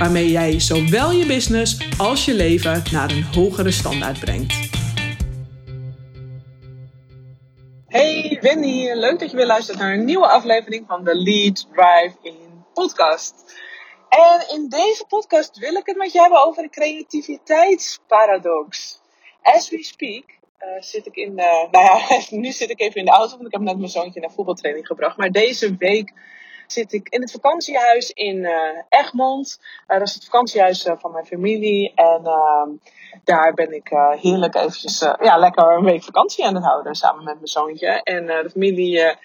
waarmee 0.00 0.30
jij 0.30 0.60
zowel 0.60 1.10
je 1.10 1.26
business 1.26 1.98
als 1.98 2.24
je 2.24 2.34
leven 2.34 2.82
naar 2.92 3.10
een 3.10 3.22
hogere 3.22 3.70
standaard 3.70 4.20
brengt. 4.20 4.68
Hey, 7.86 8.38
Wendy. 8.40 8.90
Leuk 8.92 9.18
dat 9.18 9.30
je 9.30 9.36
weer 9.36 9.46
luistert 9.46 9.78
naar 9.78 9.92
een 9.92 10.04
nieuwe 10.04 10.26
aflevering 10.26 10.84
van 10.86 11.04
de 11.04 11.14
Lead 11.14 11.66
Drive 11.72 12.14
in 12.22 12.34
podcast. 12.74 13.58
En 14.08 14.54
in 14.54 14.68
deze 14.68 15.04
podcast 15.08 15.58
wil 15.58 15.74
ik 15.74 15.86
het 15.86 15.96
met 15.96 16.12
je 16.12 16.20
hebben 16.20 16.46
over 16.46 16.62
de 16.62 16.70
creativiteitsparadox. 16.70 19.00
As 19.42 19.70
we 19.70 19.82
speak 19.82 20.24
uh, 20.62 20.82
zit 20.82 21.06
ik 21.06 21.16
in 21.16 21.36
de, 21.36 21.66
nou 21.70 21.84
ja, 21.84 22.00
nu 22.30 22.52
zit 22.52 22.70
ik 22.70 22.80
even 22.80 22.96
in 22.96 23.04
de 23.04 23.10
auto, 23.10 23.34
want 23.34 23.46
ik 23.46 23.52
heb 23.52 23.60
net 23.60 23.78
mijn 23.78 23.90
zoontje 23.90 24.20
naar 24.20 24.30
voetbaltraining 24.30 24.86
gebracht. 24.86 25.16
Maar 25.16 25.30
deze 25.30 25.76
week 25.76 26.12
zit 26.72 26.92
ik 26.92 27.08
in 27.08 27.20
het 27.20 27.30
vakantiehuis 27.30 28.10
in 28.10 28.36
uh, 28.36 28.52
Egmond. 28.88 29.60
Uh, 29.88 29.98
dat 29.98 30.08
is 30.08 30.14
het 30.14 30.24
vakantiehuis 30.24 30.86
uh, 30.86 30.94
van 30.98 31.12
mijn 31.12 31.26
familie. 31.26 31.92
En 31.94 32.24
ehm, 32.24 32.68
daar 33.24 33.54
ben 33.54 33.74
ik 33.74 33.90
heerlijk 34.20 34.54
eventjes, 34.54 34.98
ja, 35.20 35.36
lekker 35.36 35.72
een 35.72 35.84
week 35.84 36.02
vakantie 36.02 36.44
aan 36.46 36.54
het 36.54 36.64
houden 36.64 36.94
samen 36.94 37.24
met 37.24 37.34
mijn 37.34 37.46
zoontje. 37.46 38.02
En 38.02 38.26
de 38.26 38.50
familie, 38.50 39.16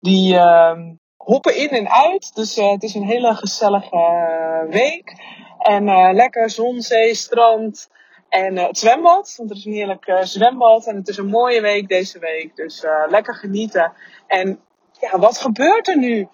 die 0.00 0.36
ehm, 0.36 0.92
hoppen 1.16 1.56
in 1.56 1.68
en 1.68 1.90
uit. 1.90 2.34
Dus 2.34 2.56
het 2.56 2.82
is 2.82 2.94
een 2.94 3.06
hele 3.06 3.34
gezellige 3.34 4.66
week. 4.70 5.12
En 5.58 6.14
lekker 6.14 6.50
zon, 6.50 6.80
zee, 6.80 7.14
strand. 7.14 7.90
En 8.28 8.56
het 8.56 8.78
zwembad, 8.78 9.34
want 9.36 9.50
er 9.50 9.56
is 9.56 9.64
een 9.64 9.72
heerlijk 9.72 10.18
zwembad. 10.22 10.86
En 10.86 10.96
het 10.96 11.08
is 11.08 11.16
een 11.16 11.28
mooie 11.28 11.60
week 11.60 11.88
deze 11.88 12.18
week. 12.18 12.56
Dus 12.56 12.84
lekker 13.08 13.34
genieten. 13.34 13.92
En 14.26 14.60
ja, 15.00 15.18
wat 15.18 15.38
gebeurt 15.38 15.88
er 15.88 15.98
nu? 15.98 16.28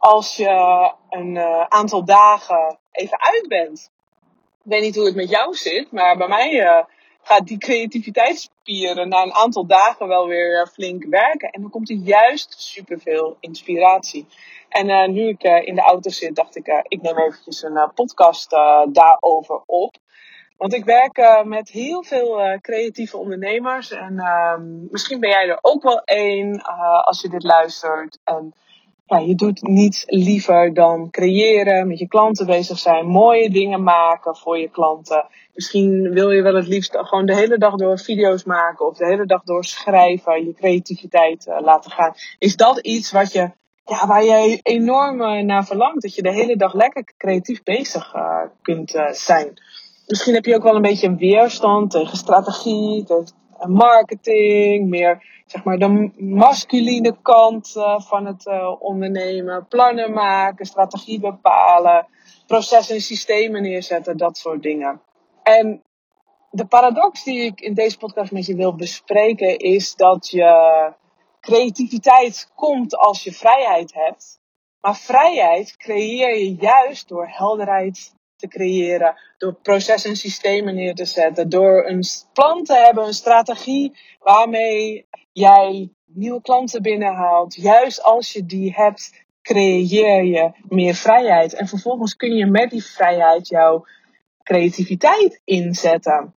Als 0.00 0.36
je 0.36 0.92
een 1.10 1.34
uh, 1.34 1.64
aantal 1.68 2.04
dagen 2.04 2.78
even 2.92 3.20
uit 3.20 3.48
bent. 3.48 3.90
Ik 4.64 4.70
weet 4.70 4.82
niet 4.82 4.96
hoe 4.96 5.04
het 5.04 5.14
met 5.14 5.30
jou 5.30 5.54
zit, 5.54 5.92
maar 5.92 6.16
bij 6.16 6.28
mij 6.28 6.52
uh, 6.52 6.78
gaat 7.22 7.46
die 7.46 7.58
creativiteitsspieren 7.58 9.08
na 9.08 9.22
een 9.22 9.34
aantal 9.34 9.66
dagen 9.66 10.08
wel 10.08 10.26
weer 10.26 10.68
flink 10.72 11.04
werken. 11.04 11.50
En 11.50 11.60
dan 11.60 11.70
komt 11.70 11.90
er 11.90 11.96
juist 11.96 12.60
superveel 12.60 13.36
inspiratie. 13.40 14.26
En 14.68 14.88
uh, 14.88 15.08
nu 15.08 15.28
ik 15.28 15.42
in 15.42 15.74
de 15.74 15.80
auto 15.80 16.10
zit, 16.10 16.34
dacht 16.34 16.56
ik, 16.56 16.84
ik 16.88 17.02
neem 17.02 17.18
eventjes 17.18 17.62
een 17.62 17.90
podcast 17.94 18.50
daarover 18.88 19.62
op. 19.66 19.94
Want 20.56 20.74
ik 20.74 20.84
werk 20.84 21.44
met 21.44 21.70
heel 21.70 22.02
veel 22.02 22.58
creatieve 22.60 23.16
ondernemers. 23.16 23.90
En 23.90 24.18
ehm, 24.18 24.90
misschien 24.90 25.20
ben 25.20 25.30
jij 25.30 25.48
er 25.48 25.58
ook 25.60 25.82
wel 25.82 26.00
één 26.04 26.62
als 27.04 27.20
je 27.20 27.28
dit 27.28 27.42
luistert. 27.42 28.18
En 28.24 28.54
ja, 29.10 29.18
je 29.18 29.34
doet 29.34 29.62
niets 29.62 30.04
liever 30.06 30.74
dan 30.74 31.10
creëren, 31.10 31.88
met 31.88 31.98
je 31.98 32.08
klanten 32.08 32.46
bezig 32.46 32.78
zijn, 32.78 33.06
mooie 33.06 33.50
dingen 33.50 33.82
maken 33.82 34.36
voor 34.36 34.58
je 34.58 34.68
klanten. 34.68 35.26
Misschien 35.54 36.10
wil 36.12 36.30
je 36.30 36.42
wel 36.42 36.54
het 36.54 36.66
liefst 36.66 36.96
gewoon 36.96 37.26
de 37.26 37.34
hele 37.34 37.58
dag 37.58 37.74
door 37.74 37.98
video's 37.98 38.44
maken 38.44 38.86
of 38.86 38.96
de 38.96 39.06
hele 39.06 39.26
dag 39.26 39.42
door 39.42 39.64
schrijven, 39.64 40.44
je 40.44 40.54
creativiteit 40.54 41.46
uh, 41.46 41.60
laten 41.60 41.90
gaan. 41.90 42.14
Is 42.38 42.56
dat 42.56 42.78
iets 42.78 43.12
wat 43.12 43.32
je, 43.32 43.50
ja, 43.84 44.06
waar 44.06 44.24
jij 44.24 44.60
enorm 44.62 45.20
uh, 45.20 45.42
naar 45.42 45.64
verlangt? 45.64 46.02
Dat 46.02 46.14
je 46.14 46.22
de 46.22 46.32
hele 46.32 46.56
dag 46.56 46.74
lekker 46.74 47.04
creatief 47.16 47.62
bezig 47.62 48.14
uh, 48.14 48.42
kunt 48.62 49.02
zijn. 49.10 49.52
Misschien 50.06 50.34
heb 50.34 50.44
je 50.44 50.54
ook 50.54 50.62
wel 50.62 50.74
een 50.74 50.82
beetje 50.82 51.06
een 51.06 51.16
weerstand 51.16 51.90
tegen 51.90 52.16
strategie, 52.16 53.04
tegen 53.04 53.38
marketing, 53.66 54.88
meer 54.88 55.39
zeg 55.50 55.64
maar 55.64 55.78
de 55.78 56.10
masculine 56.16 57.16
kant 57.22 57.74
uh, 57.76 58.00
van 58.00 58.26
het 58.26 58.46
uh, 58.46 58.82
ondernemen. 58.82 59.66
Plannen 59.68 60.12
maken, 60.12 60.66
strategie 60.66 61.20
bepalen, 61.20 62.06
processen 62.46 62.94
en 62.94 63.00
systemen 63.00 63.62
neerzetten, 63.62 64.16
dat 64.16 64.36
soort 64.36 64.62
dingen. 64.62 65.00
En 65.42 65.82
de 66.50 66.66
paradox 66.66 67.24
die 67.24 67.40
ik 67.40 67.60
in 67.60 67.74
deze 67.74 67.98
podcast 67.98 68.32
met 68.32 68.46
je 68.46 68.54
wil 68.54 68.74
bespreken 68.74 69.58
is 69.58 69.94
dat 69.94 70.28
je 70.30 70.92
creativiteit 71.40 72.50
komt 72.54 72.96
als 72.96 73.24
je 73.24 73.32
vrijheid 73.32 73.94
hebt. 73.94 74.40
Maar 74.80 74.96
vrijheid 74.96 75.76
creëer 75.76 76.38
je 76.38 76.54
juist 76.54 77.08
door 77.08 77.28
helderheid 77.28 78.14
te 78.36 78.48
creëren, 78.48 79.14
door 79.38 79.54
processen 79.54 80.10
en 80.10 80.16
systemen 80.16 80.74
neer 80.74 80.94
te 80.94 81.04
zetten, 81.04 81.48
door 81.48 81.86
een 81.86 82.04
plan 82.32 82.64
te 82.64 82.74
hebben, 82.74 83.06
een 83.06 83.12
strategie 83.14 83.96
waarmee 84.20 85.08
jij 85.32 85.92
nieuwe 86.04 86.42
klanten 86.42 86.82
binnenhaalt. 86.82 87.54
Juist 87.54 88.02
als 88.02 88.32
je 88.32 88.46
die 88.46 88.72
hebt, 88.72 89.24
creëer 89.42 90.24
je 90.24 90.52
meer 90.68 90.94
vrijheid. 90.94 91.54
En 91.54 91.68
vervolgens 91.68 92.16
kun 92.16 92.34
je 92.34 92.46
met 92.46 92.70
die 92.70 92.84
vrijheid 92.84 93.48
jouw 93.48 93.86
creativiteit 94.42 95.40
inzetten. 95.44 96.34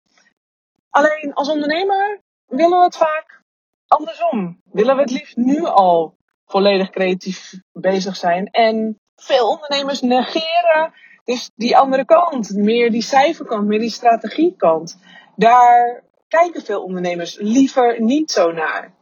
Alleen 0.90 1.32
als 1.34 1.48
ondernemer 1.48 2.20
willen 2.46 2.78
we 2.78 2.84
het 2.84 2.96
vaak 2.96 3.42
andersom. 3.86 4.60
Willen 4.72 4.94
we 4.96 5.00
het 5.02 5.10
liefst 5.10 5.36
nu 5.36 5.64
al 5.64 6.14
volledig 6.46 6.90
creatief 6.90 7.52
bezig 7.72 8.16
zijn. 8.16 8.46
En 8.46 8.98
veel 9.16 9.48
ondernemers 9.48 10.00
negeren 10.00 10.92
dus 11.24 11.50
die 11.54 11.76
andere 11.76 12.04
kant, 12.04 12.54
meer 12.54 12.90
die 12.90 13.02
cijferkant, 13.02 13.66
meer 13.66 13.78
die 13.78 13.90
strategiekant. 13.90 14.98
Daar 15.36 16.02
kijken 16.30 16.62
veel 16.62 16.82
ondernemers 16.82 17.36
liever 17.38 18.00
niet 18.00 18.30
zo 18.30 18.52
naar. 18.52 18.92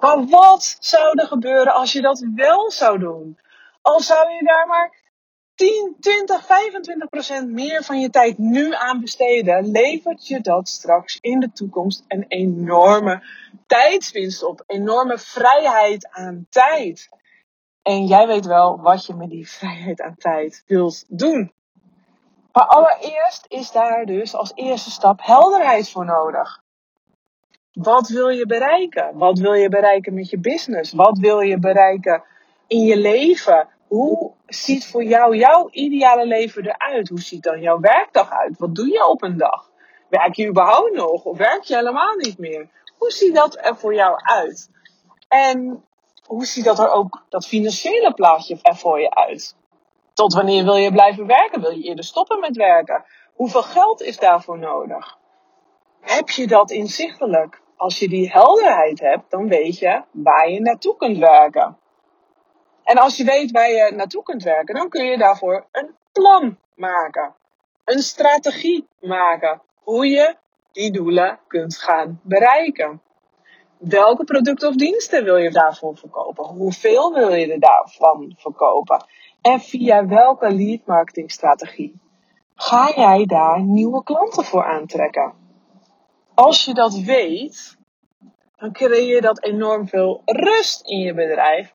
Maar 0.00 0.24
wat 0.24 0.76
zou 0.80 1.18
er 1.20 1.26
gebeuren 1.26 1.74
als 1.74 1.92
je 1.92 2.00
dat 2.00 2.26
wel 2.34 2.70
zou 2.70 2.98
doen? 2.98 3.38
Al 3.80 4.00
zou 4.00 4.32
je 4.32 4.44
daar 4.44 4.66
maar 4.66 5.02
10, 5.54 5.96
20, 6.00 6.46
25 6.46 7.08
procent 7.08 7.50
meer 7.50 7.84
van 7.84 8.00
je 8.00 8.10
tijd 8.10 8.38
nu 8.38 8.74
aan 8.74 9.00
besteden, 9.00 9.70
levert 9.70 10.26
je 10.26 10.40
dat 10.40 10.68
straks 10.68 11.18
in 11.20 11.40
de 11.40 11.52
toekomst 11.52 12.04
een 12.08 12.24
enorme 12.28 13.22
tijdswinst 13.66 14.42
op. 14.42 14.62
Enorme 14.66 15.18
vrijheid 15.18 16.08
aan 16.10 16.46
tijd. 16.50 17.08
En 17.82 18.06
jij 18.06 18.26
weet 18.26 18.46
wel 18.46 18.80
wat 18.80 19.06
je 19.06 19.14
met 19.14 19.30
die 19.30 19.48
vrijheid 19.50 20.00
aan 20.00 20.16
tijd 20.16 20.62
wilt 20.66 21.04
doen. 21.08 21.52
Maar 22.54 22.66
allereerst 22.66 23.44
is 23.48 23.70
daar 23.70 24.04
dus 24.06 24.34
als 24.34 24.52
eerste 24.54 24.90
stap 24.90 25.20
helderheid 25.22 25.90
voor 25.90 26.04
nodig. 26.04 26.62
Wat 27.72 28.08
wil 28.08 28.28
je 28.28 28.46
bereiken? 28.46 29.18
Wat 29.18 29.38
wil 29.38 29.52
je 29.52 29.68
bereiken 29.68 30.14
met 30.14 30.30
je 30.30 30.38
business? 30.38 30.92
Wat 30.92 31.18
wil 31.18 31.40
je 31.40 31.58
bereiken 31.58 32.22
in 32.66 32.80
je 32.80 32.96
leven? 32.96 33.68
Hoe 33.88 34.32
ziet 34.46 34.86
voor 34.86 35.04
jou 35.04 35.36
jouw 35.36 35.68
ideale 35.70 36.26
leven 36.26 36.66
eruit? 36.66 37.08
Hoe 37.08 37.20
ziet 37.20 37.42
dan 37.42 37.60
jouw 37.60 37.80
werkdag 37.80 38.30
uit? 38.30 38.58
Wat 38.58 38.74
doe 38.74 38.88
je 38.88 39.08
op 39.08 39.22
een 39.22 39.36
dag? 39.36 39.70
Werk 40.08 40.34
je 40.34 40.48
überhaupt 40.48 40.94
nog 40.94 41.24
of 41.24 41.38
werk 41.38 41.62
je 41.62 41.76
helemaal 41.76 42.14
niet 42.14 42.38
meer? 42.38 42.68
Hoe 42.98 43.10
ziet 43.10 43.34
dat 43.34 43.58
er 43.60 43.76
voor 43.76 43.94
jou 43.94 44.20
uit? 44.22 44.70
En 45.28 45.84
hoe 46.24 46.44
ziet 46.44 46.64
dat 46.64 46.78
er 46.78 46.90
ook, 46.90 47.24
dat 47.28 47.46
financiële 47.46 48.14
plaatje 48.14 48.58
er 48.62 48.76
voor 48.76 49.00
je 49.00 49.14
uit? 49.14 49.56
Tot 50.14 50.34
wanneer 50.34 50.64
wil 50.64 50.76
je 50.76 50.92
blijven 50.92 51.26
werken? 51.26 51.60
Wil 51.60 51.70
je 51.70 51.82
eerder 51.82 52.04
stoppen 52.04 52.40
met 52.40 52.56
werken? 52.56 53.04
Hoeveel 53.34 53.62
geld 53.62 54.02
is 54.02 54.18
daarvoor 54.18 54.58
nodig? 54.58 55.18
Heb 56.00 56.30
je 56.30 56.46
dat 56.46 56.70
inzichtelijk? 56.70 57.62
Als 57.76 57.98
je 57.98 58.08
die 58.08 58.30
helderheid 58.30 59.00
hebt, 59.00 59.30
dan 59.30 59.48
weet 59.48 59.78
je 59.78 60.02
waar 60.10 60.50
je 60.50 60.60
naartoe 60.60 60.96
kunt 60.96 61.18
werken. 61.18 61.78
En 62.84 62.96
als 62.96 63.16
je 63.16 63.24
weet 63.24 63.50
waar 63.50 63.70
je 63.70 63.92
naartoe 63.94 64.22
kunt 64.22 64.42
werken, 64.42 64.74
dan 64.74 64.88
kun 64.88 65.04
je 65.04 65.18
daarvoor 65.18 65.66
een 65.72 65.94
plan 66.12 66.58
maken. 66.74 67.34
Een 67.84 68.02
strategie 68.02 68.88
maken. 69.00 69.62
Hoe 69.82 70.06
je 70.06 70.36
die 70.72 70.92
doelen 70.92 71.38
kunt 71.46 71.76
gaan 71.76 72.20
bereiken. 72.22 73.02
Welke 73.78 74.24
producten 74.24 74.68
of 74.68 74.74
diensten 74.74 75.24
wil 75.24 75.36
je 75.36 75.50
daarvoor 75.50 75.96
verkopen? 75.96 76.44
Hoeveel 76.44 77.12
wil 77.12 77.34
je 77.34 77.52
er 77.52 77.60
daarvan 77.60 78.34
verkopen? 78.38 79.06
En 79.44 79.60
via 79.60 80.06
welke 80.06 80.52
lead 80.52 80.86
marketing 80.86 81.30
strategie 81.30 82.00
ga 82.54 82.92
jij 82.94 83.24
daar 83.24 83.62
nieuwe 83.62 84.02
klanten 84.02 84.44
voor 84.44 84.64
aantrekken? 84.64 85.32
Als 86.34 86.64
je 86.64 86.74
dat 86.74 86.94
weet, 86.94 87.76
dan 88.56 88.72
creëer 88.72 89.14
je 89.14 89.20
dat 89.20 89.44
enorm 89.44 89.88
veel 89.88 90.22
rust 90.24 90.86
in 90.86 90.98
je 90.98 91.14
bedrijf. 91.14 91.74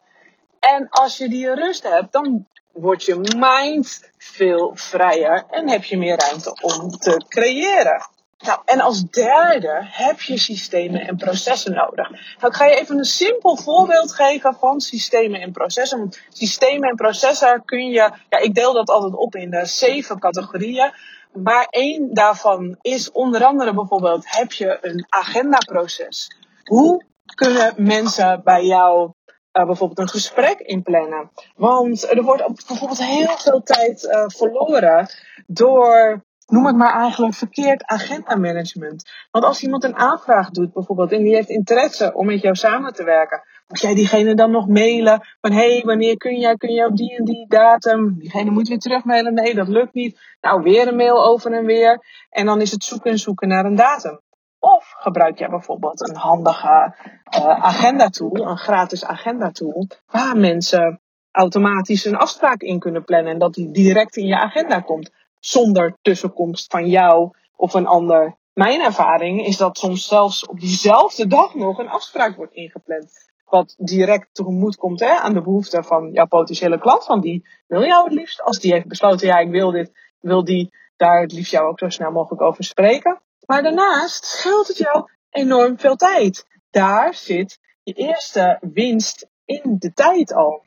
En 0.60 0.90
als 0.90 1.18
je 1.18 1.30
die 1.30 1.54
rust 1.54 1.84
hebt, 1.84 2.12
dan 2.12 2.48
wordt 2.72 3.04
je 3.04 3.36
mind 3.38 4.12
veel 4.18 4.72
vrijer 4.76 5.46
en 5.50 5.70
heb 5.70 5.84
je 5.84 5.98
meer 5.98 6.18
ruimte 6.18 6.58
om 6.62 6.90
te 6.90 7.26
creëren. 7.28 8.10
Nou, 8.46 8.60
en 8.66 8.80
als 8.80 9.10
derde 9.10 9.80
heb 9.82 10.22
je 10.22 10.38
systemen 10.38 11.02
en 11.02 11.16
processen 11.16 11.74
nodig. 11.74 12.10
Nou, 12.10 12.52
ik 12.52 12.54
ga 12.54 12.66
je 12.66 12.80
even 12.80 12.98
een 12.98 13.06
simpel 13.06 13.58
voorbeeld 13.58 14.14
geven 14.14 14.56
van 14.56 14.82
systemen 14.82 15.42
en 15.42 15.52
processen. 15.52 16.10
Systemen 16.30 16.90
en 16.90 16.96
processen 16.96 17.66
kun 17.66 17.90
je, 17.90 18.12
ja, 18.30 18.40
ik 18.40 18.54
deel 18.54 18.74
dat 18.74 18.90
altijd 18.90 19.16
op 19.16 19.36
in 19.36 19.50
de 19.50 19.66
zeven 19.66 20.20
categorieën. 20.20 20.92
Maar 21.34 21.66
één 21.70 22.14
daarvan 22.14 22.78
is 22.82 23.12
onder 23.12 23.44
andere 23.44 23.74
bijvoorbeeld, 23.74 24.24
heb 24.28 24.52
je 24.52 24.78
een 24.82 25.06
agendaproces? 25.10 26.38
Hoe 26.64 27.04
kunnen 27.36 27.74
mensen 27.78 28.42
bij 28.44 28.66
jou 28.66 29.12
uh, 29.54 29.66
bijvoorbeeld 29.66 30.00
een 30.00 30.10
gesprek 30.10 30.60
inplannen? 30.60 31.32
Want 31.56 32.12
er 32.12 32.24
wordt 32.24 32.68
bijvoorbeeld 32.68 33.04
heel 33.04 33.38
veel 33.38 33.62
tijd 33.64 34.04
uh, 34.04 34.24
verloren 34.28 35.10
door 35.48 36.24
noem 36.50 36.66
het 36.66 36.76
maar 36.76 36.94
eigenlijk 36.94 37.36
verkeerd 37.36 37.86
agenda 37.86 38.36
management. 38.36 39.10
Want 39.32 39.46
als 39.46 39.64
iemand 39.64 39.84
een 39.84 39.96
aanvraag 39.96 40.50
doet 40.50 40.74
bijvoorbeeld 40.74 41.12
en 41.12 41.24
die 41.24 41.36
heeft 41.36 41.50
interesse 41.50 42.14
om 42.14 42.26
met 42.26 42.42
jou 42.42 42.56
samen 42.56 42.94
te 42.94 43.04
werken, 43.04 43.44
moet 43.68 43.82
jij 43.82 43.96
diegene 43.96 44.36
dan 44.36 44.52
nog 44.52 44.68
mailen 44.68 45.22
van 45.42 45.52
hé, 45.52 45.74
hey, 45.74 45.82
wanneer 45.86 46.18
kun 46.18 46.40
jij, 46.40 46.56
kun 46.56 46.74
jij 46.74 46.86
op 46.86 46.96
die 46.96 47.18
en 47.18 47.26
die 47.26 47.48
datum? 47.48 48.20
Diegene 48.20 48.52
moet 48.52 48.68
weer 48.68 48.80
terugmailen, 48.80 49.34
nee 49.34 49.56
dat 49.56 49.68
lukt 49.68 49.94
niet. 49.94 50.20
Nou, 50.42 50.62
weer 50.62 50.88
een 50.88 50.96
mail 50.96 51.26
over 51.26 51.54
en 51.54 51.66
weer. 51.66 52.00
En 52.30 52.46
dan 52.46 52.62
is 52.62 52.72
het 52.72 52.84
zoeken 52.84 53.12
en 53.12 53.20
zoeken 53.20 53.48
naar 53.48 53.66
een 53.66 53.76
datum. 53.76 54.20
Of 54.60 54.94
gebruik 54.98 55.38
jij 55.38 55.50
bijvoorbeeld 55.50 56.10
een 56.10 56.16
handige 56.16 56.96
uh, 57.38 57.64
agenda 57.64 58.10
tool, 58.10 58.36
een 58.36 58.58
gratis 58.58 59.06
agenda 59.06 59.52
tool, 59.52 59.88
waar 60.08 60.38
mensen 60.38 61.02
automatisch 61.32 62.06
een 62.06 62.18
afspraak 62.18 62.62
in 62.62 62.80
kunnen 62.80 63.04
plannen 63.04 63.34
en 63.34 63.40
dat 63.40 63.54
die 63.54 63.72
direct 63.72 64.16
in 64.16 64.26
je 64.26 64.40
agenda 64.40 64.80
komt 64.80 65.12
zonder 65.40 65.98
tussenkomst 66.02 66.72
van 66.72 66.88
jou 66.88 67.32
of 67.56 67.74
een 67.74 67.88
ander. 67.88 68.38
Mijn 68.54 68.82
ervaring 68.82 69.46
is 69.46 69.58
dat 69.58 69.78
soms 69.78 70.08
zelfs 70.08 70.46
op 70.46 70.60
diezelfde 70.60 71.28
dag 71.28 71.56
nog 71.56 71.78
een 71.78 71.90
afspraak 71.90 72.36
wordt 72.36 72.54
ingepland. 72.54 73.28
Wat 73.46 73.74
direct 73.78 74.28
tegemoet 74.32 74.76
komt 74.76 75.00
hè, 75.00 75.12
aan 75.12 75.34
de 75.34 75.42
behoeften 75.42 75.84
van 75.84 76.12
jouw 76.12 76.28
potentiële 76.28 76.80
klant. 76.80 77.06
Want 77.06 77.24
die 77.24 77.48
wil 77.68 77.86
jou 77.86 78.04
het 78.04 78.14
liefst. 78.14 78.42
Als 78.42 78.60
die 78.60 78.72
heeft 78.72 78.88
besloten, 78.88 79.28
ja, 79.28 79.38
ik 79.38 79.50
wil 79.50 79.72
dit, 79.72 79.92
wil 80.20 80.44
die 80.44 80.74
daar 80.98 81.22
het 81.22 81.32
liefst 81.32 81.52
jou 81.52 81.68
ook 81.68 81.80
zo 81.80 81.90
snel 81.90 82.12
mogelijk 82.12 82.42
over 82.42 82.64
spreken. 82.64 83.22
Maar 83.46 83.64
daarnaast 83.64 84.26
scheelt 84.26 84.68
het 84.68 84.78
jou 84.78 85.10
enorm 85.30 85.80
veel 85.80 85.96
tijd. 85.96 86.46
Daar 86.70 87.14
zit 87.14 87.60
je 87.84 87.94
eerste 87.94 88.58
winst 88.62 89.28
in 89.46 89.76
de 89.80 89.94
tijd 89.94 90.34
al. 90.34 90.66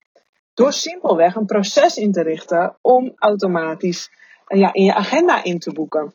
Door 0.54 0.72
simpelweg 0.72 1.34
een 1.34 1.46
proces 1.46 1.96
in 1.96 2.12
te 2.12 2.22
richten 2.22 2.78
om 2.80 3.12
automatisch 3.16 4.10
ja, 4.46 4.72
in 4.72 4.84
je 4.84 4.94
agenda 4.94 5.44
in 5.44 5.58
te 5.58 5.72
boeken. 5.72 6.12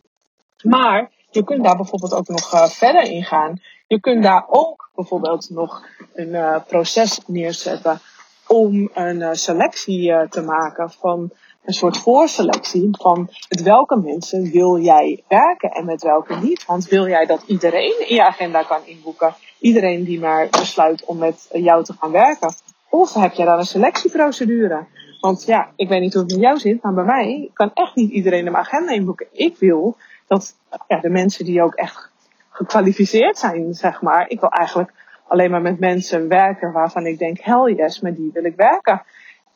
Maar 0.63 1.11
je 1.29 1.43
kunt 1.43 1.63
daar 1.63 1.75
bijvoorbeeld 1.75 2.13
ook 2.13 2.27
nog 2.27 2.53
uh, 2.53 2.65
verder 2.65 3.03
in 3.03 3.23
gaan. 3.23 3.61
Je 3.87 3.99
kunt 3.99 4.23
daar 4.23 4.45
ook 4.47 4.89
bijvoorbeeld 4.95 5.49
nog 5.49 5.85
een 6.13 6.29
uh, 6.29 6.55
proces 6.67 7.19
neerzetten 7.25 7.99
om 8.47 8.89
een 8.93 9.19
uh, 9.19 9.29
selectie 9.31 10.27
te 10.29 10.41
maken 10.41 10.91
van 10.91 11.31
een 11.67 11.73
soort 11.73 11.97
voorselectie 11.97 12.89
van 12.91 13.29
met 13.49 13.61
welke 13.61 13.95
mensen 13.95 14.51
wil 14.51 14.79
jij 14.79 15.23
werken 15.27 15.71
en 15.71 15.85
met 15.85 16.03
welke 16.03 16.35
niet. 16.35 16.65
Want 16.65 16.87
wil 16.87 17.07
jij 17.07 17.25
dat 17.25 17.43
iedereen 17.45 18.07
in 18.07 18.15
je 18.15 18.25
agenda 18.25 18.63
kan 18.63 18.85
inboeken? 18.85 19.35
Iedereen 19.59 20.03
die 20.03 20.19
maar 20.19 20.47
besluit 20.49 21.05
om 21.05 21.17
met 21.17 21.47
jou 21.51 21.83
te 21.83 21.93
gaan 21.99 22.11
werken? 22.11 22.53
Of 22.89 23.13
heb 23.13 23.33
jij 23.33 23.45
daar 23.45 23.59
een 23.59 23.65
selectieprocedure? 23.65 24.85
Want 25.27 25.43
ja, 25.45 25.71
ik 25.75 25.87
weet 25.87 26.01
niet 26.01 26.13
hoe 26.13 26.21
het 26.21 26.31
met 26.31 26.41
jou 26.41 26.57
zit, 26.57 26.81
maar 26.81 26.93
bij 26.93 27.03
mij 27.03 27.49
kan 27.53 27.71
echt 27.73 27.95
niet 27.95 28.11
iedereen 28.11 28.43
mijn 28.43 28.55
agenda 28.55 28.91
inboeken. 28.91 29.27
Ik 29.31 29.57
wil 29.57 29.97
dat 30.27 30.55
ja, 30.87 30.99
de 30.99 31.09
mensen 31.09 31.45
die 31.45 31.61
ook 31.61 31.73
echt 31.73 32.11
gekwalificeerd 32.49 33.37
zijn, 33.37 33.73
zeg 33.73 34.01
maar. 34.01 34.29
Ik 34.29 34.39
wil 34.39 34.49
eigenlijk 34.49 34.93
alleen 35.27 35.51
maar 35.51 35.61
met 35.61 35.79
mensen 35.79 36.27
werken 36.27 36.71
waarvan 36.71 37.05
ik 37.05 37.17
denk, 37.17 37.39
hell 37.39 37.73
yes, 37.75 37.99
met 37.99 38.15
die 38.15 38.29
wil 38.33 38.43
ik 38.43 38.55
werken. 38.55 39.03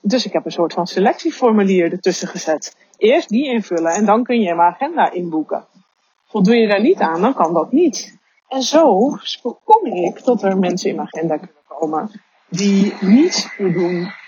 Dus 0.02 0.26
ik 0.26 0.34
heb 0.34 0.46
een 0.46 0.52
soort 0.52 0.74
van 0.74 0.88
selectieformulier 0.88 1.92
ertussen 1.92 2.28
gezet. 2.28 2.76
Eerst 2.98 3.30
die 3.30 3.46
invullen 3.46 3.92
en 3.92 4.06
dan 4.06 4.24
kun 4.24 4.42
je 4.42 4.56
mijn 4.56 4.74
agenda 4.74 5.12
inboeken. 5.12 5.66
Voldoe 6.26 6.56
je 6.56 6.68
daar 6.68 6.82
niet 6.82 7.00
aan, 7.00 7.22
dan 7.22 7.34
kan 7.34 7.54
dat 7.54 7.72
niet. 7.72 8.18
En 8.48 8.62
zo 8.62 9.18
kom 9.64 9.86
ik 9.86 10.24
dat 10.24 10.44
er 10.44 10.58
mensen 10.58 10.90
in 10.90 10.96
mijn 10.96 11.08
agenda 11.08 11.38
kunnen 11.38 11.64
komen 11.68 12.12
die 12.50 12.94
niet 13.00 13.54
voldoen 13.58 14.20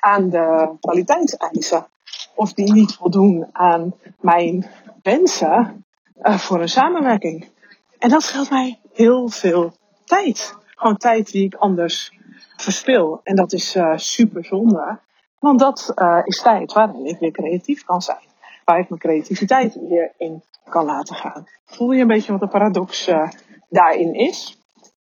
aan 0.00 0.28
de 0.30 0.76
kwaliteitseisen. 0.80 1.86
Of 2.34 2.52
die 2.52 2.72
niet 2.72 2.94
voldoen 2.94 3.46
aan 3.52 3.94
mijn 4.20 4.66
wensen 5.02 5.84
uh, 6.22 6.38
voor 6.38 6.60
een 6.60 6.68
samenwerking. 6.68 7.48
En 7.98 8.08
dat 8.08 8.22
scheelt 8.22 8.50
mij 8.50 8.78
heel 8.92 9.28
veel 9.28 9.72
tijd. 10.04 10.54
Gewoon 10.66 10.96
tijd 10.96 11.32
die 11.32 11.44
ik 11.44 11.54
anders 11.54 12.12
verspil. 12.56 13.20
En 13.22 13.36
dat 13.36 13.52
is 13.52 13.76
uh, 13.76 13.96
super 13.96 14.44
zonde. 14.44 14.98
Want 15.38 15.58
dat 15.58 15.92
uh, 15.96 16.20
is 16.24 16.42
tijd 16.42 16.72
waarin 16.72 17.06
ik 17.06 17.18
weer 17.18 17.30
creatief 17.30 17.84
kan 17.84 18.02
zijn. 18.02 18.24
Waar 18.64 18.78
ik 18.78 18.88
mijn 18.88 19.00
creativiteit 19.00 19.78
weer 19.88 20.12
in 20.18 20.42
kan 20.68 20.84
laten 20.84 21.14
gaan. 21.14 21.46
Voel 21.64 21.92
je 21.92 22.00
een 22.00 22.06
beetje 22.06 22.32
wat 22.32 22.40
de 22.40 22.48
paradox 22.48 23.10
daarin 23.68 24.14
is? 24.14 24.60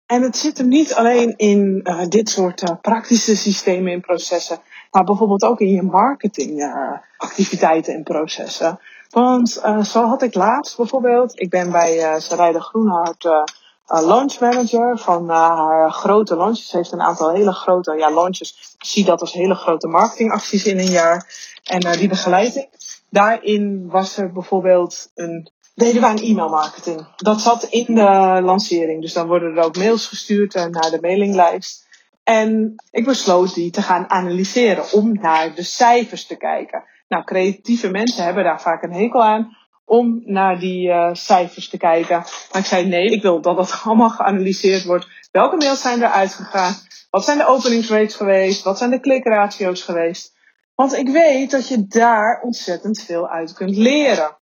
En 0.05 0.21
het 0.21 0.37
zit 0.37 0.57
hem 0.57 0.67
niet 0.67 0.93
alleen 0.93 1.33
in 1.37 1.83
dit 2.09 2.29
soort 2.29 2.81
praktische 2.81 3.35
systemen 3.35 3.93
en 3.93 4.01
processen 4.01 4.59
maar 4.91 5.03
bijvoorbeeld 5.03 5.43
ook 5.43 5.59
in 5.59 5.69
je 5.69 5.81
marketingactiviteiten 5.81 7.93
en 7.93 8.03
processen. 8.03 8.79
Want 9.09 9.61
uh, 9.65 9.83
zo 9.83 10.05
had 10.05 10.21
ik 10.21 10.33
laatst 10.33 10.77
bijvoorbeeld, 10.77 11.39
ik 11.39 11.49
ben 11.49 11.71
bij 11.71 11.97
uh, 11.97 12.19
Sarayde 12.19 12.61
Groenhart 12.61 13.23
uh, 13.23 13.43
launch 13.85 14.39
manager 14.39 14.97
van 14.97 15.29
haar 15.29 15.91
grote 15.91 16.35
launches. 16.35 16.67
Ze 16.67 16.77
heeft 16.77 16.91
een 16.91 17.01
aantal 17.01 17.31
hele 17.31 17.51
grote 17.51 17.97
ja, 17.97 18.13
launches. 18.13 18.75
Ik 18.79 18.85
zie 18.85 19.05
dat 19.05 19.21
als 19.21 19.33
hele 19.33 19.55
grote 19.55 19.87
marketingacties 19.87 20.65
in 20.65 20.79
een 20.79 20.91
jaar. 20.91 21.27
En 21.63 21.79
die 21.79 22.07
begeleid 22.07 22.55
ik. 22.55 22.69
Daarin 23.09 23.89
was 23.89 24.17
er 24.17 24.31
bijvoorbeeld 24.31 25.11
een 25.15 25.51
deden 25.75 26.01
we 26.01 26.07
aan 26.07 26.17
e 26.17 26.33
mailmarketing. 26.33 27.07
Dat 27.15 27.41
zat 27.41 27.63
in 27.63 27.95
de 27.95 28.39
lancering. 28.43 29.01
Dus 29.01 29.13
dan 29.13 29.27
worden 29.27 29.57
er 29.57 29.63
ook 29.63 29.77
mails 29.77 30.05
gestuurd 30.05 30.53
naar 30.53 30.89
de 30.89 30.97
mailinglijst. 31.01 31.89
En 32.23 32.75
ik 32.91 33.05
besloot 33.05 33.53
die 33.53 33.71
te 33.71 33.81
gaan 33.81 34.09
analyseren 34.09 34.91
om 34.91 35.13
naar 35.13 35.55
de 35.55 35.63
cijfers 35.63 36.25
te 36.25 36.37
kijken. 36.37 36.83
Nou, 37.07 37.23
creatieve 37.23 37.89
mensen 37.89 38.23
hebben 38.23 38.43
daar 38.43 38.61
vaak 38.61 38.83
een 38.83 38.93
hekel 38.93 39.23
aan 39.23 39.57
om 39.85 40.21
naar 40.25 40.59
die 40.59 40.87
uh, 40.87 41.09
cijfers 41.13 41.69
te 41.69 41.77
kijken. 41.77 42.17
Maar 42.51 42.61
ik 42.61 42.65
zei 42.65 42.87
nee, 42.87 43.05
ik 43.05 43.21
wil 43.21 43.41
dat 43.41 43.55
dat 43.55 43.81
allemaal 43.83 44.09
geanalyseerd 44.09 44.83
wordt. 44.83 45.07
Welke 45.31 45.55
mails 45.55 45.81
zijn 45.81 46.01
er 46.01 46.09
uitgegaan? 46.09 46.73
Wat 47.09 47.25
zijn 47.25 47.37
de 47.37 47.47
openingsrates 47.47 48.15
geweest? 48.15 48.63
Wat 48.63 48.77
zijn 48.77 48.89
de 48.89 48.99
klikratio's 48.99 49.81
geweest? 49.81 50.37
Want 50.75 50.93
ik 50.93 51.09
weet 51.09 51.51
dat 51.51 51.67
je 51.67 51.87
daar 51.87 52.41
ontzettend 52.41 53.01
veel 53.01 53.29
uit 53.29 53.53
kunt 53.53 53.77
leren. 53.77 54.37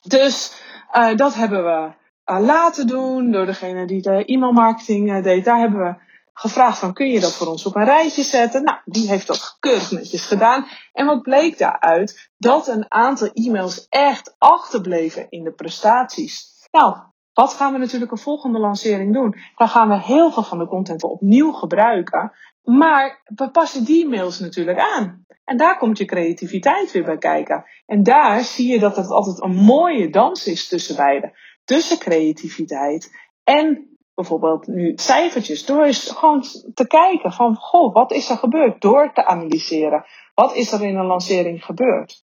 Dus 0.00 0.52
uh, 0.92 1.16
dat 1.16 1.34
hebben 1.34 1.64
we 1.64 1.92
uh, 2.32 2.40
laten 2.40 2.86
doen 2.86 3.30
door 3.30 3.46
degene 3.46 3.86
die 3.86 4.02
de 4.02 4.24
e-mailmarketing 4.24 5.22
deed. 5.22 5.44
Daar 5.44 5.58
hebben 5.58 5.80
we 5.80 5.94
gevraagd 6.32 6.78
van 6.78 6.92
kun 6.92 7.06
je 7.06 7.20
dat 7.20 7.34
voor 7.34 7.46
ons 7.46 7.66
op 7.66 7.76
een 7.76 7.84
rijtje 7.84 8.22
zetten? 8.22 8.64
Nou, 8.64 8.78
die 8.84 9.08
heeft 9.08 9.26
dat 9.26 9.56
keurig 9.60 9.90
netjes 9.90 10.24
gedaan. 10.24 10.66
En 10.92 11.06
wat 11.06 11.22
bleek 11.22 11.58
daaruit? 11.58 12.30
Dat 12.36 12.68
een 12.68 12.84
aantal 12.88 13.28
e-mails 13.32 13.86
echt 13.88 14.34
achterbleven 14.38 15.26
in 15.30 15.44
de 15.44 15.52
prestaties. 15.52 16.66
Nou, 16.70 16.96
wat 17.32 17.54
gaan 17.54 17.72
we 17.72 17.78
natuurlijk 17.78 18.12
een 18.12 18.18
volgende 18.18 18.58
lancering 18.58 19.14
doen? 19.14 19.36
Dan 19.56 19.68
gaan 19.68 19.88
we 19.88 20.02
heel 20.02 20.32
veel 20.32 20.42
van 20.42 20.58
de 20.58 20.66
content 20.66 21.02
opnieuw 21.02 21.52
gebruiken. 21.52 22.32
Maar 22.62 23.22
we 23.24 23.50
passen 23.50 23.84
die 23.84 24.08
mails 24.08 24.38
natuurlijk 24.38 24.78
aan. 24.78 25.26
En 25.44 25.56
daar 25.56 25.78
komt 25.78 25.98
je 25.98 26.04
creativiteit 26.04 26.92
weer 26.92 27.04
bij 27.04 27.18
kijken. 27.18 27.64
En 27.86 28.02
daar 28.02 28.44
zie 28.44 28.72
je 28.72 28.78
dat 28.78 28.96
het 28.96 29.08
altijd 29.08 29.42
een 29.42 29.54
mooie 29.54 30.10
dans 30.10 30.46
is 30.46 30.68
tussen 30.68 30.96
beide. 30.96 31.38
Tussen 31.64 31.98
creativiteit 31.98 33.10
en 33.44 33.91
bijvoorbeeld 34.14 34.66
nu 34.66 34.92
cijfertjes. 34.94 35.64
Door 35.64 35.84
eens 35.84 36.10
gewoon 36.10 36.44
te 36.74 36.86
kijken 36.86 37.32
van, 37.32 37.56
goh, 37.56 37.94
wat 37.94 38.12
is 38.12 38.30
er 38.30 38.36
gebeurd? 38.36 38.80
Door 38.80 39.12
te 39.12 39.26
analyseren. 39.26 40.04
Wat 40.34 40.54
is 40.54 40.72
er 40.72 40.82
in 40.82 40.96
een 40.96 41.06
lancering 41.06 41.64
gebeurd? 41.64 42.24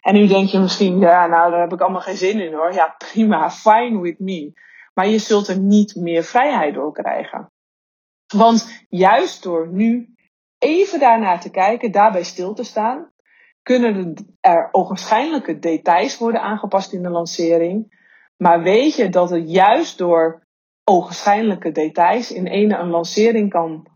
En 0.00 0.14
nu 0.14 0.26
denk 0.26 0.48
je 0.48 0.58
misschien, 0.58 0.98
ja, 0.98 1.26
nou, 1.26 1.50
daar 1.50 1.60
heb 1.60 1.72
ik 1.72 1.80
allemaal 1.80 2.00
geen 2.00 2.16
zin 2.16 2.40
in 2.40 2.52
hoor. 2.52 2.72
Ja, 2.72 2.94
prima, 2.98 3.50
fine 3.50 4.00
with 4.00 4.18
me. 4.18 4.52
Maar 4.94 5.08
je 5.08 5.18
zult 5.18 5.48
er 5.48 5.58
niet 5.58 5.94
meer 5.94 6.22
vrijheid 6.22 6.74
door 6.74 6.92
krijgen. 6.92 7.52
Want 8.26 8.84
juist 8.88 9.42
door 9.42 9.68
nu 9.68 10.14
even 10.58 10.98
daarnaar 10.98 11.40
te 11.40 11.50
kijken, 11.50 11.92
daarbij 11.92 12.22
stil 12.22 12.54
te 12.54 12.64
staan, 12.64 13.12
kunnen 13.62 14.14
er 14.40 14.68
ogenschijnlijke 14.72 15.58
details 15.58 16.18
worden 16.18 16.40
aangepast 16.40 16.92
in 16.92 17.02
de 17.02 17.10
lancering. 17.10 18.02
Maar 18.36 18.62
weet 18.62 18.96
je 18.96 19.08
dat 19.08 19.30
het 19.30 19.50
juist 19.50 19.98
door 19.98 20.43
ogenschijnlijke 20.84 21.72
details 21.72 22.32
in 22.32 22.46
ene 22.46 22.76
een 22.76 22.90
lancering 22.90 23.50
kan, 23.50 23.86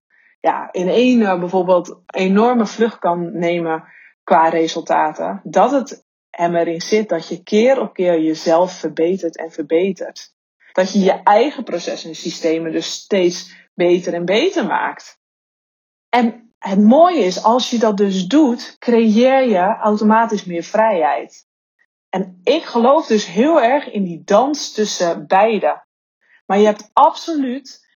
ja, 0.40 0.72
in 0.72 0.88
ene 0.88 1.38
bijvoorbeeld 1.38 2.00
enorme 2.06 2.66
vlucht 2.66 2.98
kan 2.98 3.38
nemen 3.38 3.84
qua 4.24 4.48
resultaten, 4.48 5.40
dat 5.44 5.70
het 5.70 6.06
hem 6.30 6.54
erin 6.54 6.80
zit 6.80 7.08
dat 7.08 7.28
je 7.28 7.42
keer 7.42 7.80
op 7.80 7.94
keer 7.94 8.20
jezelf 8.20 8.72
verbetert 8.72 9.36
en 9.36 9.50
verbetert. 9.50 10.36
Dat 10.72 10.92
je 10.92 10.98
je 10.98 11.22
eigen 11.22 11.64
processen 11.64 12.08
en 12.08 12.16
systemen 12.16 12.72
dus 12.72 12.90
steeds 12.90 13.68
beter 13.74 14.14
en 14.14 14.24
beter 14.24 14.66
maakt. 14.66 15.18
En 16.08 16.52
het 16.58 16.80
mooie 16.80 17.24
is, 17.24 17.42
als 17.42 17.70
je 17.70 17.78
dat 17.78 17.96
dus 17.96 18.26
doet, 18.26 18.76
creëer 18.78 19.48
je 19.48 19.76
automatisch 19.80 20.44
meer 20.44 20.62
vrijheid. 20.62 21.46
En 22.08 22.40
ik 22.44 22.62
geloof 22.62 23.06
dus 23.06 23.26
heel 23.26 23.62
erg 23.62 23.90
in 23.90 24.04
die 24.04 24.22
dans 24.24 24.72
tussen 24.72 25.26
beide. 25.26 25.86
Maar 26.48 26.58
je 26.58 26.64
hebt 26.64 26.90
absoluut 26.92 27.86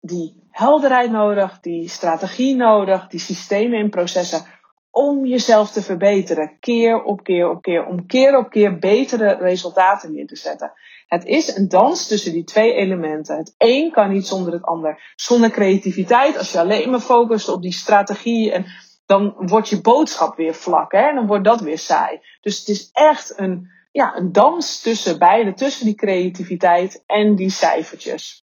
die 0.00 0.46
helderheid 0.50 1.10
nodig, 1.10 1.60
die 1.60 1.88
strategie 1.88 2.56
nodig, 2.56 3.08
die 3.08 3.20
systemen 3.20 3.78
en 3.78 3.90
processen 3.90 4.44
om 4.90 5.26
jezelf 5.26 5.70
te 5.70 5.82
verbeteren, 5.82 6.56
keer 6.60 7.02
op 7.02 7.22
keer 7.22 7.50
op 7.50 7.62
keer, 7.62 7.86
om 7.86 8.06
keer 8.06 8.36
op 8.36 8.50
keer 8.50 8.78
betere 8.78 9.34
resultaten 9.34 10.12
neer 10.12 10.26
te 10.26 10.36
zetten. 10.36 10.72
Het 11.06 11.24
is 11.24 11.56
een 11.56 11.68
dans 11.68 12.06
tussen 12.06 12.32
die 12.32 12.44
twee 12.44 12.72
elementen. 12.72 13.36
Het 13.36 13.54
een 13.58 13.90
kan 13.90 14.12
niet 14.12 14.26
zonder 14.26 14.52
het 14.52 14.62
ander. 14.62 15.12
Zonder 15.16 15.50
creativiteit, 15.50 16.38
als 16.38 16.52
je 16.52 16.58
alleen 16.58 16.90
maar 16.90 17.00
focust 17.00 17.48
op 17.48 17.62
die 17.62 17.72
strategie, 17.72 18.52
en 18.52 18.66
dan 19.06 19.34
wordt 19.36 19.68
je 19.68 19.80
boodschap 19.80 20.36
weer 20.36 20.54
vlak, 20.54 20.92
hè? 20.92 21.08
en 21.08 21.14
dan 21.14 21.26
wordt 21.26 21.44
dat 21.44 21.60
weer 21.60 21.78
saai. 21.78 22.20
Dus 22.40 22.58
het 22.58 22.68
is 22.68 22.90
echt 22.92 23.38
een, 23.38 23.70
ja, 23.92 24.16
een 24.16 24.32
dans 24.32 24.80
tussen 24.80 25.18
beide, 25.18 25.54
tussen 25.54 25.84
die 25.86 25.94
creativiteit 25.94 27.02
en 27.06 27.34
die 27.34 27.50
cijfertjes. 27.50 28.44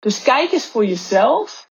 Dus 0.00 0.22
kijk 0.22 0.52
eens 0.52 0.66
voor 0.66 0.84
jezelf, 0.84 1.70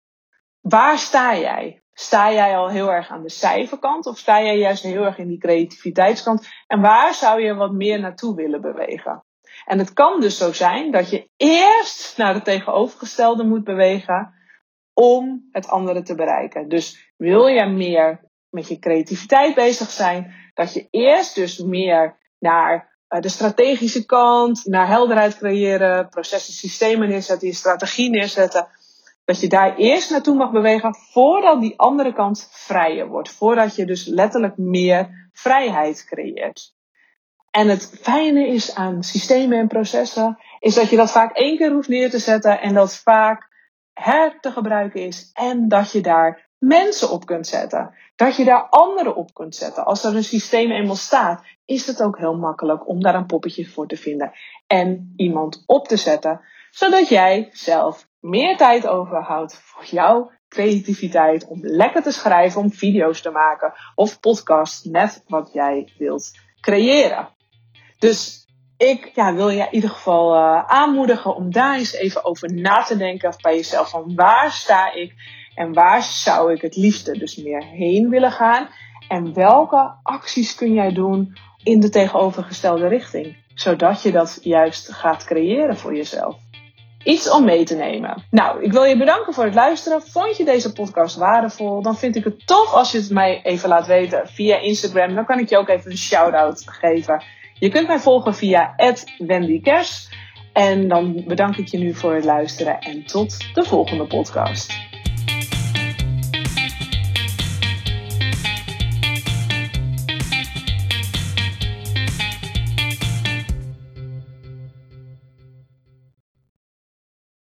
waar 0.60 0.98
sta 0.98 1.36
jij? 1.36 1.82
Sta 1.92 2.32
jij 2.32 2.56
al 2.56 2.68
heel 2.68 2.92
erg 2.92 3.08
aan 3.08 3.22
de 3.22 3.30
cijferkant 3.30 4.06
of 4.06 4.18
sta 4.18 4.42
jij 4.42 4.58
juist 4.58 4.82
heel 4.82 5.04
erg 5.04 5.18
in 5.18 5.28
die 5.28 5.38
creativiteitskant? 5.38 6.48
En 6.66 6.80
waar 6.80 7.14
zou 7.14 7.40
je 7.40 7.54
wat 7.54 7.72
meer 7.72 8.00
naartoe 8.00 8.34
willen 8.34 8.60
bewegen? 8.60 9.24
En 9.64 9.78
het 9.78 9.92
kan 9.92 10.20
dus 10.20 10.38
zo 10.38 10.52
zijn 10.52 10.90
dat 10.90 11.10
je 11.10 11.28
eerst 11.36 12.16
naar 12.16 12.34
het 12.34 12.44
tegenovergestelde 12.44 13.44
moet 13.44 13.64
bewegen 13.64 14.34
om 14.92 15.48
het 15.50 15.68
andere 15.68 16.02
te 16.02 16.14
bereiken. 16.14 16.68
Dus 16.68 17.12
wil 17.16 17.46
je 17.46 17.66
meer 17.66 18.30
met 18.48 18.68
je 18.68 18.78
creativiteit 18.78 19.54
bezig 19.54 19.90
zijn, 19.90 20.34
dat 20.54 20.74
je 20.74 20.88
eerst 20.90 21.34
dus 21.34 21.58
meer 21.58 22.18
naar 22.38 22.93
de 23.20 23.28
strategische 23.28 24.06
kant, 24.06 24.64
naar 24.64 24.88
helderheid 24.88 25.38
creëren, 25.38 26.08
processen, 26.08 26.52
systemen 26.52 27.08
neerzetten, 27.08 27.48
je 27.48 27.54
strategie 27.54 28.10
neerzetten 28.10 28.66
dat 29.24 29.40
je 29.40 29.48
daar 29.48 29.76
eerst 29.76 30.10
naartoe 30.10 30.34
mag 30.34 30.50
bewegen 30.50 30.94
voordat 30.94 31.60
die 31.60 31.78
andere 31.78 32.12
kant 32.12 32.48
vrijer 32.50 33.08
wordt. 33.08 33.30
Voordat 33.30 33.76
je 33.76 33.86
dus 33.86 34.06
letterlijk 34.06 34.56
meer 34.56 35.28
vrijheid 35.32 36.04
creëert. 36.04 36.74
En 37.50 37.68
het 37.68 37.98
fijne 38.00 38.46
is 38.46 38.74
aan 38.74 39.02
systemen 39.02 39.58
en 39.58 39.68
processen, 39.68 40.38
is 40.60 40.74
dat 40.74 40.90
je 40.90 40.96
dat 40.96 41.10
vaak 41.10 41.36
één 41.36 41.56
keer 41.56 41.72
hoeft 41.72 41.88
neer 41.88 42.10
te 42.10 42.18
zetten 42.18 42.60
en 42.60 42.74
dat 42.74 42.96
vaak 42.96 43.48
her 43.92 44.40
te 44.40 44.50
gebruiken 44.50 45.00
is 45.00 45.30
en 45.32 45.68
dat 45.68 45.92
je 45.92 46.00
daar 46.00 46.43
mensen 46.66 47.10
op 47.10 47.26
kunt 47.26 47.46
zetten. 47.46 47.94
Dat 48.16 48.36
je 48.36 48.44
daar 48.44 48.66
anderen 48.68 49.16
op 49.16 49.34
kunt 49.34 49.54
zetten. 49.54 49.84
Als 49.84 50.04
er 50.04 50.16
een 50.16 50.24
systeem 50.24 50.70
eenmaal 50.70 50.96
staat, 50.96 51.42
is 51.64 51.86
het 51.86 52.02
ook 52.02 52.18
heel 52.18 52.36
makkelijk 52.36 52.88
om 52.88 53.02
daar 53.02 53.14
een 53.14 53.26
poppetje 53.26 53.66
voor 53.66 53.86
te 53.86 53.96
vinden 53.96 54.32
en 54.66 55.12
iemand 55.16 55.62
op 55.66 55.88
te 55.88 55.96
zetten, 55.96 56.40
zodat 56.70 57.08
jij 57.08 57.48
zelf 57.52 58.08
meer 58.20 58.56
tijd 58.56 58.86
overhoudt 58.86 59.56
voor 59.56 59.84
jouw 59.84 60.30
creativiteit. 60.48 61.46
Om 61.46 61.58
lekker 61.62 62.02
te 62.02 62.12
schrijven, 62.12 62.60
om 62.60 62.72
video's 62.72 63.20
te 63.20 63.30
maken 63.30 63.72
of 63.94 64.20
podcasts, 64.20 64.84
net 64.84 65.22
wat 65.26 65.50
jij 65.52 65.92
wilt 65.98 66.30
creëren. 66.60 67.28
Dus 67.98 68.46
ik 68.76 69.10
wil 69.14 69.48
je 69.48 69.62
in 69.62 69.74
ieder 69.74 69.90
geval 69.90 70.34
uh, 70.34 70.64
aanmoedigen 70.66 71.34
om 71.34 71.52
daar 71.52 71.76
eens 71.78 71.92
even 71.92 72.24
over 72.24 72.54
na 72.54 72.82
te 72.82 72.96
denken 72.96 73.34
bij 73.40 73.56
jezelf. 73.56 73.90
Van 73.90 74.14
waar 74.14 74.52
sta 74.52 74.92
ik 74.92 75.14
en 75.54 75.72
waar 75.72 76.02
zou 76.02 76.52
ik 76.52 76.62
het 76.62 76.76
liefste 76.76 77.18
dus 77.18 77.36
meer 77.36 77.64
heen 77.64 78.08
willen 78.08 78.32
gaan? 78.32 78.68
En 79.08 79.34
welke 79.34 79.94
acties 80.02 80.54
kun 80.54 80.72
jij 80.72 80.92
doen 80.92 81.36
in 81.62 81.80
de 81.80 81.88
tegenovergestelde 81.88 82.88
richting? 82.88 83.36
Zodat 83.54 84.02
je 84.02 84.12
dat 84.12 84.38
juist 84.42 84.92
gaat 84.92 85.24
creëren 85.24 85.76
voor 85.76 85.96
jezelf 85.96 86.36
iets 87.04 87.30
om 87.30 87.44
mee 87.44 87.64
te 87.64 87.74
nemen. 87.74 88.24
Nou, 88.30 88.62
ik 88.62 88.72
wil 88.72 88.84
je 88.84 88.96
bedanken 88.96 89.34
voor 89.34 89.44
het 89.44 89.54
luisteren. 89.54 90.02
Vond 90.02 90.36
je 90.36 90.44
deze 90.44 90.72
podcast 90.72 91.16
waardevol? 91.16 91.82
Dan 91.82 91.96
vind 91.96 92.16
ik 92.16 92.24
het 92.24 92.46
tof 92.46 92.72
als 92.72 92.92
je 92.92 92.98
het 92.98 93.10
mij 93.10 93.40
even 93.42 93.68
laat 93.68 93.86
weten 93.86 94.28
via 94.28 94.58
Instagram. 94.58 95.14
Dan 95.14 95.24
kan 95.24 95.38
ik 95.38 95.48
je 95.48 95.58
ook 95.58 95.68
even 95.68 95.90
een 95.90 95.96
shout-out 95.96 96.62
geven. 96.66 97.22
Je 97.58 97.68
kunt 97.68 97.86
mij 97.86 97.98
volgen 97.98 98.34
via 98.34 98.74
@wendykers. 99.18 100.08
En 100.52 100.88
dan 100.88 101.24
bedank 101.26 101.56
ik 101.56 101.68
je 101.68 101.78
nu 101.78 101.94
voor 101.94 102.14
het 102.14 102.24
luisteren 102.24 102.78
en 102.78 103.06
tot 103.06 103.54
de 103.54 103.64
volgende 103.64 104.06
podcast. 104.06 104.93